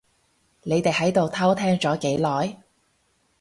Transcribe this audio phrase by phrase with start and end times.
[0.63, 2.57] 你哋喺度偷聽咗幾耐？